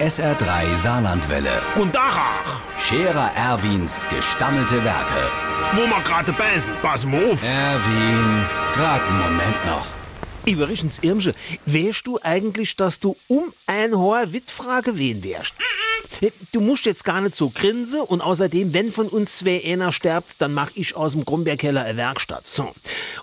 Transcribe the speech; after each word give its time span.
SR3 0.00 0.76
Saarlandwelle. 0.76 1.62
Und 1.76 1.94
Dachach, 1.94 2.60
Scherer 2.78 3.32
Erwins 3.34 4.06
gestammelte 4.10 4.84
Werke. 4.84 5.30
wo 5.74 5.86
wir 5.86 6.02
gerade 6.02 6.34
beißen, 6.34 6.74
pass 6.82 7.06
mal 7.06 7.32
auf. 7.32 7.42
Erwin, 7.42 8.46
grad 8.74 9.00
einen 9.08 9.18
Moment 9.18 9.64
noch. 9.64 9.86
Übrigens, 10.44 10.98
Irmsche, 10.98 11.34
weißt 11.64 12.06
du 12.06 12.18
eigentlich, 12.22 12.76
dass 12.76 13.00
du 13.00 13.16
um 13.26 13.44
ein 13.66 13.98
Haar 13.98 14.32
Wittfrage 14.32 14.98
wen 14.98 15.24
wärst? 15.24 15.54
Du 16.52 16.60
musst 16.60 16.84
jetzt 16.84 17.04
gar 17.04 17.22
nicht 17.22 17.34
so 17.34 17.48
grinsen 17.48 18.00
und 18.00 18.20
außerdem, 18.20 18.74
wenn 18.74 18.92
von 18.92 19.08
uns 19.08 19.38
zwei 19.38 19.62
einer 19.64 19.92
stirbt, 19.92 20.40
dann 20.40 20.52
mach 20.52 20.70
ich 20.74 20.94
aus 20.94 21.12
dem 21.12 21.24
Grumberkeller 21.24 21.82
eine 21.82 21.96
Werkstatt. 21.96 22.46
So. 22.46 22.70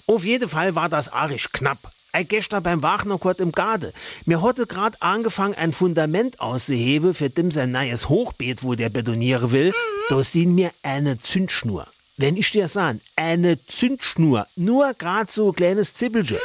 Auf 0.08 0.26
jeden 0.26 0.50
Fall 0.50 0.74
war 0.74 0.90
das 0.90 1.14
arisch 1.14 1.50
knapp. 1.52 1.78
Ich 2.20 2.28
gestern 2.28 2.62
beim 2.62 2.82
Wachnerkort 2.84 3.40
im 3.40 3.52
Garde. 3.52 3.92
Mir 4.26 4.42
hatte 4.44 4.68
grad 4.68 5.02
angefangen, 5.02 5.56
ein 5.56 5.74
Fundament 5.74 6.40
auszuheben 6.40 7.14
für 7.16 7.30
dem 7.30 7.50
sein 7.50 7.72
neues 7.72 8.08
Hochbeet, 8.08 8.62
wo 8.64 8.76
der 8.76 8.90
betonieren 8.90 9.52
will. 9.52 9.74
Da 10.10 10.24
sind 10.24 10.54
mir 10.54 10.70
eine 10.84 11.20
Zündschnur. 11.20 11.88
Wenn 12.18 12.38
ich 12.38 12.52
dir 12.52 12.68
sagen, 12.68 13.02
eine 13.16 13.58
Zündschnur, 13.66 14.46
nur 14.56 14.94
grad 14.94 15.32
so 15.32 15.50
ein 15.50 15.56
kleines 15.56 15.96
Zippelchen. 15.96 16.38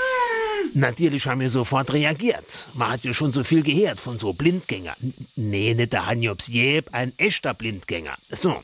Natürlich 0.74 1.26
haben 1.26 1.40
wir 1.40 1.48
sofort 1.50 1.92
reagiert. 1.92 2.68
Man 2.74 2.90
hat 2.92 3.04
ja 3.04 3.14
schon 3.14 3.32
so 3.32 3.42
viel 3.42 3.62
gehört 3.62 4.00
von 4.00 4.18
so 4.18 4.32
Blindgänger. 4.32 4.94
N- 5.02 5.14
Nee, 5.36 5.72
nicht 5.74 5.92
der 5.94 6.04
Hanjobs 6.06 6.48
Jeb, 6.48 6.88
ein 6.92 7.12
echter 7.16 7.54
Blindgänger. 7.54 8.14
So, 8.30 8.56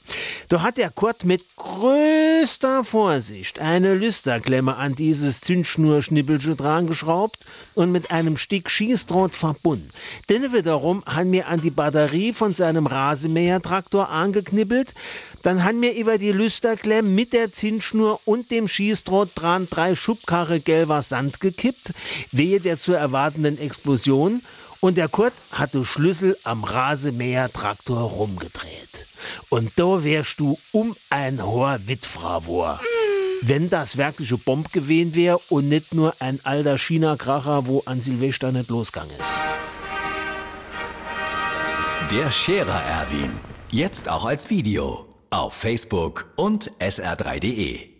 da 0.48 0.62
hat 0.62 0.77
der 0.77 0.91
Kurt 0.91 1.25
mit 1.25 1.43
größter 1.57 2.84
Vorsicht 2.84 3.59
eine 3.59 3.95
Lüsterklemme 3.95 4.77
an 4.77 4.95
dieses 4.95 5.41
Zündschnurschnippelchen 5.41 6.57
dran 6.57 6.87
geschraubt 6.87 7.45
und 7.75 7.93
mit 7.93 8.11
einem 8.11 8.37
Stück 8.37 8.70
Schießdraht 8.70 9.34
verbunden. 9.34 9.91
Dann 10.29 10.53
wiederum 10.53 11.03
haben 11.07 11.33
wir 11.33 11.48
an 11.48 11.61
die 11.61 11.70
Batterie 11.70 12.33
von 12.33 12.55
seinem 12.55 12.87
Rasenmähertraktor 12.87 14.11
angeknibbelt. 14.11 14.95
Dann 15.42 15.64
haben 15.64 15.83
wir 15.83 15.95
über 15.95 16.19
die 16.19 16.33
Lüsterklemme 16.33 17.08
mit 17.08 17.33
der 17.33 17.53
Zinsschnur 17.53 18.20
und 18.25 18.51
dem 18.51 18.69
Schießdraht 18.69 19.31
dran 19.34 19.69
drei 19.70 19.95
Schubkarre 19.95 20.61
gelber 20.61 21.03
Sand 21.03 21.41
gekippt, 21.41 21.92
wehe 22.33 22.61
der 22.61 22.79
zu 22.79 22.92
erwartenden 22.92 23.58
Explosion. 23.58 24.42
Und 24.81 24.98
der 24.98 25.08
Kurt 25.08 25.33
hatte 25.51 25.84
Schlüssel 25.84 26.36
am 26.45 26.64
Rasenmähertraktor 26.64 28.03
rumgedreht. 28.03 28.94
Und 29.55 29.70
da 29.77 30.02
wärst 30.02 30.41
du 30.41 30.58
um 30.72 30.97
ein 31.10 31.41
Haar 31.41 31.78
Wittfravor. 31.86 32.80
Wenn 33.41 33.70
das 33.70 33.96
wirkliche 33.96 34.36
Bomb 34.36 34.72
gewesen 34.72 35.14
wäre 35.14 35.38
und 35.48 35.69
nicht 35.69 35.94
nur 35.94 36.12
ein 36.19 36.41
alter 36.42 36.77
China-Kracher, 36.77 37.69
wo 37.69 37.80
an 37.86 38.00
Silvester 38.00 38.50
nicht 38.50 38.69
losgegangen 38.69 39.14
ist. 39.14 39.30
Der 42.11 42.33
Scherer 42.33 42.83
Erwin. 42.83 43.30
Jetzt 43.70 44.08
auch 44.08 44.24
als 44.24 44.50
Video. 44.50 45.06
Auf 45.30 45.55
Facebook 45.55 46.33
und 46.34 46.72
sr3.de. 46.80 47.94